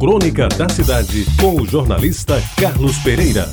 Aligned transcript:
Crônica 0.00 0.48
da 0.48 0.66
Cidade, 0.66 1.26
com 1.38 1.60
o 1.60 1.66
jornalista 1.66 2.42
Carlos 2.56 2.96
Pereira. 3.00 3.46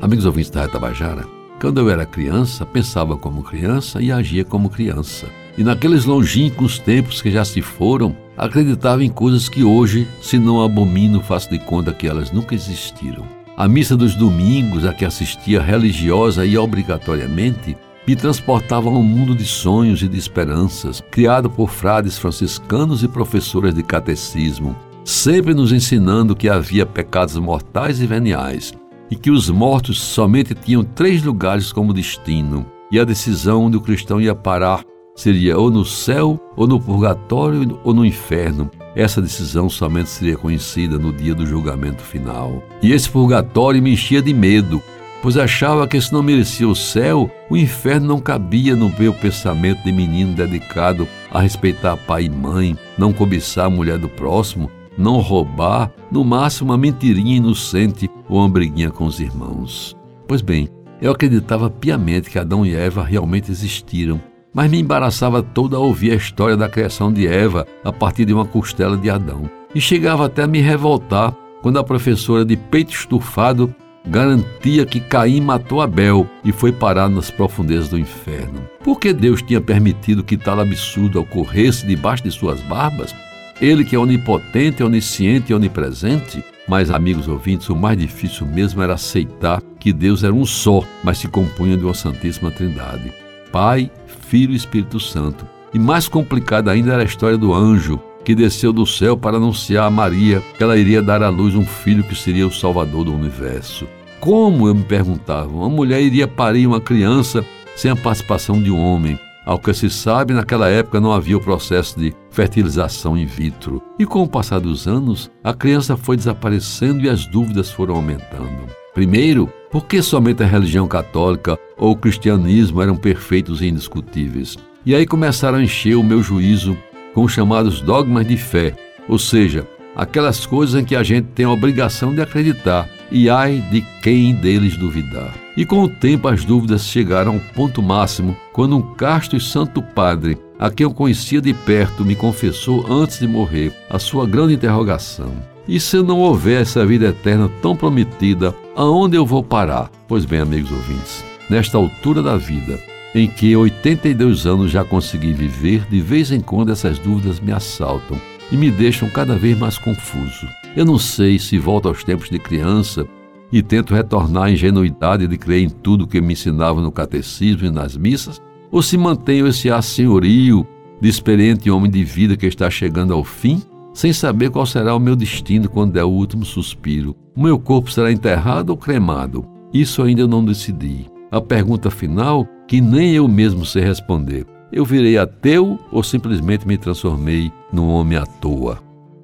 Amigos 0.00 0.24
ouvintes 0.24 0.52
da 0.52 0.68
Tabajara, 0.68 1.26
quando 1.60 1.80
eu 1.80 1.90
era 1.90 2.06
criança, 2.06 2.64
pensava 2.64 3.16
como 3.16 3.42
criança 3.42 4.00
e 4.00 4.12
agia 4.12 4.44
como 4.44 4.70
criança. 4.70 5.26
E 5.58 5.64
naqueles 5.64 6.04
longínquos 6.04 6.78
tempos 6.78 7.20
que 7.20 7.32
já 7.32 7.44
se 7.44 7.60
foram, 7.60 8.16
acreditava 8.36 9.02
em 9.02 9.10
coisas 9.10 9.48
que 9.48 9.64
hoje, 9.64 10.06
se 10.22 10.38
não 10.38 10.62
abomino, 10.62 11.20
faço 11.20 11.50
de 11.50 11.58
conta 11.58 11.92
que 11.92 12.06
elas 12.06 12.30
nunca 12.30 12.54
existiram. 12.54 13.24
A 13.56 13.66
missa 13.66 13.96
dos 13.96 14.14
domingos, 14.14 14.86
a 14.86 14.94
que 14.94 15.04
assistia 15.04 15.60
religiosa 15.60 16.46
e 16.46 16.56
obrigatoriamente, 16.56 17.76
me 18.10 18.16
transportava 18.16 18.88
um 18.88 19.04
mundo 19.04 19.36
de 19.36 19.44
sonhos 19.44 20.02
e 20.02 20.08
de 20.08 20.18
esperanças, 20.18 21.00
criado 21.12 21.48
por 21.48 21.70
frades 21.70 22.18
franciscanos 22.18 23.04
e 23.04 23.08
professoras 23.08 23.72
de 23.72 23.84
catecismo, 23.84 24.74
sempre 25.04 25.54
nos 25.54 25.70
ensinando 25.70 26.34
que 26.34 26.48
havia 26.48 26.84
pecados 26.84 27.36
mortais 27.36 28.00
e 28.00 28.08
veniais, 28.08 28.72
e 29.08 29.14
que 29.14 29.30
os 29.30 29.48
mortos 29.48 30.00
somente 30.00 30.56
tinham 30.56 30.82
três 30.82 31.22
lugares 31.22 31.72
como 31.72 31.94
destino, 31.94 32.66
e 32.90 32.98
a 32.98 33.04
decisão 33.04 33.66
onde 33.66 33.76
o 33.76 33.80
cristão 33.80 34.20
ia 34.20 34.34
parar 34.34 34.82
seria 35.14 35.56
ou 35.56 35.70
no 35.70 35.84
céu, 35.84 36.36
ou 36.56 36.66
no 36.66 36.80
purgatório, 36.80 37.78
ou 37.84 37.94
no 37.94 38.04
inferno. 38.04 38.68
Essa 38.96 39.22
decisão 39.22 39.70
somente 39.70 40.08
seria 40.08 40.36
conhecida 40.36 40.98
no 40.98 41.12
dia 41.12 41.32
do 41.32 41.46
julgamento 41.46 42.02
final. 42.02 42.60
E 42.82 42.90
esse 42.90 43.08
purgatório 43.08 43.80
me 43.80 43.92
enchia 43.92 44.20
de 44.20 44.34
medo, 44.34 44.82
pois 45.22 45.36
achava 45.36 45.86
que 45.86 46.00
se 46.00 46.12
não 46.12 46.22
merecia 46.22 46.68
o 46.68 46.74
céu, 46.74 47.30
o 47.48 47.56
inferno 47.56 48.06
não 48.06 48.20
cabia 48.20 48.74
no 48.74 48.92
meu 48.98 49.12
pensamento 49.12 49.82
de 49.84 49.92
menino 49.92 50.34
dedicado 50.34 51.06
a 51.30 51.40
respeitar 51.40 51.96
pai 51.96 52.24
e 52.24 52.30
mãe, 52.30 52.76
não 52.96 53.12
cobiçar 53.12 53.66
a 53.66 53.70
mulher 53.70 53.98
do 53.98 54.08
próximo, 54.08 54.70
não 54.96 55.18
roubar, 55.18 55.90
no 56.10 56.24
máximo 56.24 56.70
uma 56.70 56.78
mentirinha 56.78 57.36
inocente 57.36 58.10
ou 58.28 58.38
uma 58.38 58.48
briguinha 58.48 58.90
com 58.90 59.04
os 59.04 59.20
irmãos. 59.20 59.96
Pois 60.26 60.42
bem, 60.42 60.68
eu 61.00 61.12
acreditava 61.12 61.70
piamente 61.70 62.28
que 62.28 62.38
Adão 62.38 62.64
e 62.64 62.74
Eva 62.74 63.02
realmente 63.02 63.50
existiram, 63.50 64.20
mas 64.52 64.70
me 64.70 64.78
embaraçava 64.78 65.42
toda 65.42 65.76
a 65.76 65.80
ouvir 65.80 66.12
a 66.12 66.16
história 66.16 66.56
da 66.56 66.68
criação 66.68 67.12
de 67.12 67.26
Eva 67.26 67.66
a 67.84 67.92
partir 67.92 68.24
de 68.24 68.34
uma 68.34 68.44
costela 68.44 68.96
de 68.96 69.08
Adão. 69.08 69.48
E 69.74 69.80
chegava 69.80 70.26
até 70.26 70.42
a 70.42 70.46
me 70.46 70.60
revoltar 70.60 71.34
quando 71.62 71.78
a 71.78 71.84
professora 71.84 72.44
de 72.44 72.56
peito 72.56 72.92
estufado 72.92 73.74
garantia 74.06 74.86
que 74.86 75.00
Caim 75.00 75.40
matou 75.40 75.80
Abel 75.80 76.28
e 76.44 76.52
foi 76.52 76.72
parar 76.72 77.08
nas 77.08 77.30
profundezas 77.30 77.88
do 77.88 77.98
inferno. 77.98 78.62
Por 78.82 78.98
que 78.98 79.12
Deus 79.12 79.42
tinha 79.42 79.60
permitido 79.60 80.24
que 80.24 80.36
tal 80.36 80.60
absurdo 80.60 81.20
ocorresse 81.20 81.86
debaixo 81.86 82.24
de 82.24 82.30
suas 82.30 82.60
barbas? 82.62 83.14
Ele 83.60 83.84
que 83.84 83.94
é 83.94 83.98
onipotente, 83.98 84.82
onisciente 84.82 85.52
e 85.52 85.54
onipresente? 85.54 86.42
Mas, 86.66 86.90
amigos 86.90 87.28
ouvintes, 87.28 87.68
o 87.68 87.76
mais 87.76 87.98
difícil 87.98 88.46
mesmo 88.46 88.82
era 88.82 88.94
aceitar 88.94 89.60
que 89.78 89.92
Deus 89.92 90.22
era 90.22 90.32
um 90.32 90.46
só, 90.46 90.82
mas 91.02 91.18
se 91.18 91.28
compunha 91.28 91.76
de 91.76 91.84
uma 91.84 91.94
Santíssima 91.94 92.50
Trindade. 92.50 93.12
Pai, 93.50 93.90
Filho 94.06 94.52
e 94.52 94.56
Espírito 94.56 95.00
Santo. 95.00 95.44
E 95.74 95.78
mais 95.78 96.08
complicada 96.08 96.70
ainda 96.70 96.92
era 96.92 97.02
a 97.02 97.04
história 97.04 97.36
do 97.36 97.52
anjo, 97.52 98.00
que 98.24 98.34
desceu 98.34 98.72
do 98.72 98.86
céu 98.86 99.16
para 99.16 99.36
anunciar 99.36 99.86
a 99.86 99.90
Maria 99.90 100.42
que 100.56 100.62
ela 100.62 100.76
iria 100.76 101.02
dar 101.02 101.22
à 101.22 101.28
luz 101.28 101.54
um 101.54 101.64
filho 101.64 102.04
que 102.04 102.14
seria 102.14 102.46
o 102.46 102.52
Salvador 102.52 103.04
do 103.04 103.14
universo. 103.14 103.86
Como, 104.20 104.68
eu 104.68 104.74
me 104.74 104.84
perguntava, 104.84 105.48
uma 105.48 105.68
mulher 105.68 106.02
iria 106.02 106.28
parir 106.28 106.66
uma 106.66 106.80
criança 106.80 107.44
sem 107.74 107.90
a 107.90 107.96
participação 107.96 108.62
de 108.62 108.70
um 108.70 108.78
homem? 108.78 109.18
Ao 109.46 109.58
que 109.58 109.72
se 109.72 109.88
sabe, 109.88 110.34
naquela 110.34 110.68
época 110.68 111.00
não 111.00 111.12
havia 111.12 111.36
o 111.36 111.40
processo 111.40 111.98
de 111.98 112.14
fertilização 112.30 113.16
in 113.16 113.24
vitro. 113.24 113.82
E 113.98 114.04
com 114.04 114.22
o 114.22 114.28
passar 114.28 114.60
dos 114.60 114.86
anos, 114.86 115.30
a 115.42 115.54
criança 115.54 115.96
foi 115.96 116.16
desaparecendo 116.16 117.04
e 117.04 117.08
as 117.08 117.26
dúvidas 117.26 117.70
foram 117.70 117.96
aumentando. 117.96 118.68
Primeiro, 118.92 119.50
por 119.70 119.86
que 119.86 120.02
somente 120.02 120.42
a 120.42 120.46
religião 120.46 120.86
católica 120.86 121.58
ou 121.78 121.92
o 121.92 121.96
cristianismo 121.96 122.82
eram 122.82 122.96
perfeitos 122.96 123.62
e 123.62 123.68
indiscutíveis? 123.68 124.56
E 124.84 124.94
aí 124.94 125.06
começaram 125.06 125.58
a 125.58 125.62
encher 125.62 125.96
o 125.96 126.02
meu 126.02 126.22
juízo 126.22 126.76
com 127.14 127.24
os 127.24 127.32
chamados 127.32 127.80
dogmas 127.80 128.26
de 128.26 128.36
fé, 128.36 128.74
ou 129.08 129.18
seja, 129.18 129.66
aquelas 129.94 130.46
coisas 130.46 130.80
em 130.80 130.84
que 130.84 130.96
a 130.96 131.02
gente 131.02 131.28
tem 131.34 131.44
a 131.44 131.50
obrigação 131.50 132.14
de 132.14 132.20
acreditar, 132.20 132.88
e 133.10 133.28
ai 133.28 133.62
de 133.70 133.80
quem 134.02 134.34
deles 134.34 134.76
duvidar. 134.76 135.34
E 135.56 135.66
com 135.66 135.82
o 135.82 135.88
tempo 135.88 136.28
as 136.28 136.44
dúvidas 136.44 136.86
chegaram 136.86 137.34
ao 137.34 137.40
ponto 137.54 137.82
máximo 137.82 138.36
quando 138.52 138.76
um 138.76 138.94
casto 138.94 139.36
e 139.36 139.40
santo 139.40 139.82
padre, 139.82 140.38
a 140.58 140.70
quem 140.70 140.84
eu 140.84 140.94
conhecia 140.94 141.40
de 141.40 141.52
perto, 141.52 142.04
me 142.04 142.14
confessou 142.14 142.86
antes 142.90 143.18
de 143.18 143.26
morrer 143.26 143.72
a 143.88 143.98
sua 143.98 144.26
grande 144.26 144.54
interrogação. 144.54 145.32
E 145.66 145.78
se 145.78 146.02
não 146.02 146.18
houver 146.18 146.62
essa 146.62 146.84
vida 146.84 147.08
eterna 147.08 147.50
tão 147.60 147.76
prometida, 147.76 148.54
aonde 148.74 149.16
eu 149.16 149.26
vou 149.26 149.42
parar? 149.42 149.90
Pois 150.08 150.24
bem, 150.24 150.40
amigos 150.40 150.70
ouvintes, 150.70 151.24
nesta 151.48 151.76
altura 151.78 152.22
da 152.22 152.36
vida, 152.36 152.80
em 153.14 153.26
que 153.26 153.56
82 153.56 154.46
anos 154.46 154.70
já 154.70 154.84
consegui 154.84 155.32
viver, 155.32 155.84
de 155.88 156.00
vez 156.00 156.30
em 156.30 156.40
quando 156.40 156.70
essas 156.70 156.98
dúvidas 156.98 157.40
me 157.40 157.52
assaltam 157.52 158.20
e 158.52 158.56
me 158.56 158.70
deixam 158.70 159.08
cada 159.08 159.34
vez 159.36 159.58
mais 159.58 159.78
confuso. 159.78 160.46
Eu 160.76 160.84
não 160.84 160.98
sei 160.98 161.38
se 161.38 161.58
volto 161.58 161.88
aos 161.88 162.04
tempos 162.04 162.28
de 162.28 162.38
criança 162.38 163.06
e 163.52 163.62
tento 163.62 163.94
retornar 163.94 164.44
à 164.44 164.50
ingenuidade 164.50 165.26
de 165.26 165.36
crer 165.36 165.64
em 165.64 165.68
tudo 165.68 166.06
que 166.06 166.20
me 166.20 166.34
ensinava 166.34 166.80
no 166.80 166.92
catecismo 166.92 167.66
e 167.66 167.70
nas 167.70 167.96
missas, 167.96 168.40
ou 168.70 168.80
se 168.80 168.96
mantenho 168.96 169.48
esse 169.48 169.70
ar 169.70 169.82
senhorio 169.82 170.64
de 171.00 171.08
experiente 171.08 171.70
homem 171.70 171.90
de 171.90 172.04
vida 172.04 172.36
que 172.36 172.46
está 172.46 172.70
chegando 172.70 173.12
ao 173.12 173.24
fim, 173.24 173.60
sem 173.92 174.12
saber 174.12 174.50
qual 174.50 174.64
será 174.64 174.94
o 174.94 175.00
meu 175.00 175.16
destino 175.16 175.68
quando 175.68 175.92
der 175.92 176.04
o 176.04 176.10
último 176.10 176.44
suspiro. 176.44 177.16
O 177.34 177.42
meu 177.42 177.58
corpo 177.58 177.90
será 177.90 178.12
enterrado 178.12 178.70
ou 178.70 178.76
cremado? 178.76 179.44
Isso 179.72 180.02
ainda 180.02 180.22
eu 180.22 180.28
não 180.28 180.44
decidi. 180.44 181.06
A 181.30 181.40
pergunta 181.40 181.90
final, 181.90 182.46
que 182.70 182.80
nem 182.80 183.16
eu 183.16 183.26
mesmo 183.26 183.66
sei 183.66 183.82
responder. 183.82 184.46
Eu 184.72 184.84
virei 184.84 185.18
ateu 185.18 185.76
ou 185.90 186.04
simplesmente 186.04 186.68
me 186.68 186.78
transformei 186.78 187.50
num 187.72 187.88
homem 187.88 188.16
à 188.16 188.24
toa? 188.24 188.78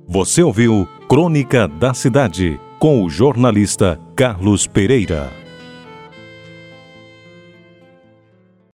Você 0.09 0.43
ouviu 0.43 0.89
Crônica 1.09 1.69
da 1.69 1.95
Cidade 1.95 2.59
com 2.81 3.05
o 3.05 3.09
jornalista 3.09 4.01
Carlos 4.17 4.67
Pereira. 4.67 5.46